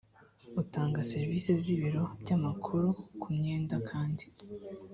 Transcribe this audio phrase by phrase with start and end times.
[0.61, 2.87] utanga serivisi z ibiro by amakuru
[3.21, 4.25] ku myenda kandi